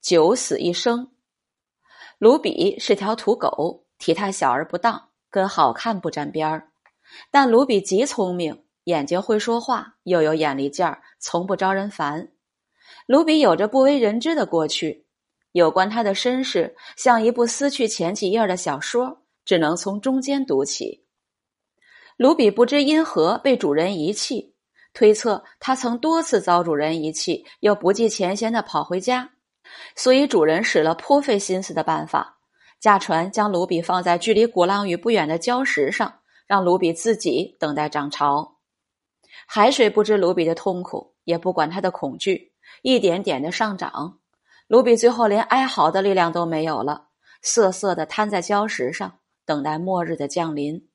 [0.00, 1.10] 九死一生。
[2.18, 6.68] 卢比是条土狗，体态小而不当，跟好看不沾边儿。
[7.30, 12.32] 但卢比极聪明，眼睛会说话，又有眼力劲儿，从不招人烦。
[13.06, 15.06] 卢比有着不为人知的过去，
[15.52, 21.04] 有关他的身世像一部撕去前几页的小说，只能从中间读起。
[22.16, 24.54] 卢比不知因何被主人遗弃，
[24.92, 29.30] 推测他曾多次遭主人遗弃，又不计前嫌的跑回家。
[29.96, 32.38] 所以，主人使了颇费心思的办法，
[32.78, 38.56] 驾船将卢比放在距离鼓浪屿不远的礁石上，让卢比自己等待涨潮。
[39.46, 44.18] 海水不知卢比的痛苦，也不管他的恐惧，一点点的上涨。
[44.68, 47.08] 卢比最后连哀嚎的力量都没有了，
[47.42, 50.88] 瑟瑟的瘫在礁石上，等待末日的降临。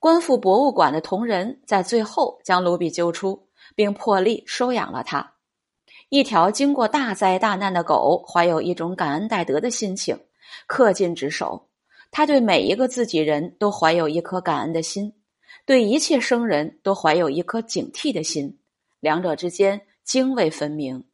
[0.00, 5.35] 官复博物馆的同仁在最后将卢比救出，并破例收养了他。
[6.08, 10.16] 一条经过大灾大难的狗，怀有一种感恩戴德的心情，
[10.68, 11.68] 恪尽职守。
[12.12, 15.12] 他对每一个自己人都怀有一颗感恩的心，
[15.64, 18.60] 对一切生人都怀有一颗警惕的心，
[19.00, 21.04] 两者之间泾渭分明。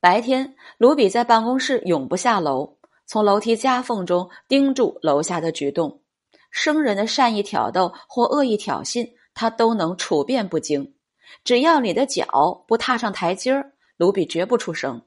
[0.00, 6.00] 白天，卢比在办公室永不下楼，从楼梯夹缝中盯住楼下的举动，
[6.50, 10.94] 生人的善意挑逗或恶意挑衅，他都能处变不惊。
[11.44, 13.72] 只要你的脚不踏上台阶儿。
[14.00, 15.02] 卢比绝不出声，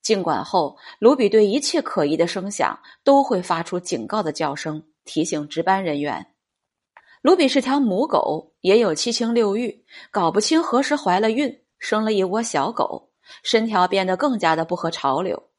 [0.00, 6.26] 尽管后卢比对一切可疑的声响都会发出警告的叫声，提醒值班人员。
[7.20, 13.10] 卢比是条母狗，也有七情六欲，搞不清何时怀了孕，生了一窝小狗，
[13.42, 15.50] 身条变得更加的不合潮流。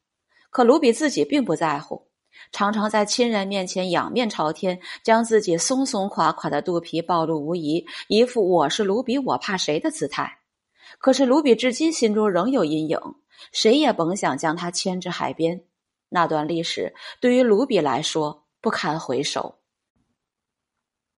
[0.50, 2.08] 可卢比自己并不在乎，
[2.50, 10.40] 常常在亲人面前仰面朝天，将自己松松垮垮的肚皮暴露无遗，一副我是卢比，我怕谁的姿态。
[10.98, 12.98] 可是卢比至今心中仍有阴影，
[13.52, 15.64] 谁也甭想将他牵至海边。
[16.08, 19.61] 那段历史对于卢比来说不堪回首。